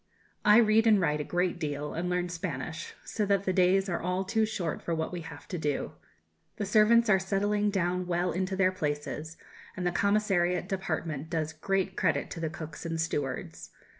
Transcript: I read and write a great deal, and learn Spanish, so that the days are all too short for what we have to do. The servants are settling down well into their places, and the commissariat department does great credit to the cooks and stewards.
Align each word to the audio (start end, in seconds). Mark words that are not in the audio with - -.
I 0.43 0.57
read 0.57 0.87
and 0.87 0.99
write 0.99 1.21
a 1.21 1.23
great 1.23 1.59
deal, 1.59 1.93
and 1.93 2.09
learn 2.09 2.27
Spanish, 2.29 2.95
so 3.05 3.23
that 3.27 3.43
the 3.43 3.53
days 3.53 3.87
are 3.87 4.01
all 4.01 4.23
too 4.23 4.47
short 4.47 4.81
for 4.81 4.95
what 4.95 5.11
we 5.11 5.21
have 5.21 5.47
to 5.49 5.59
do. 5.59 5.91
The 6.55 6.65
servants 6.65 7.07
are 7.07 7.19
settling 7.19 7.69
down 7.69 8.07
well 8.07 8.31
into 8.31 8.55
their 8.55 8.71
places, 8.71 9.37
and 9.77 9.85
the 9.85 9.91
commissariat 9.91 10.67
department 10.67 11.29
does 11.29 11.53
great 11.53 11.95
credit 11.95 12.31
to 12.31 12.39
the 12.39 12.49
cooks 12.49 12.83
and 12.83 12.99
stewards. 12.99 13.69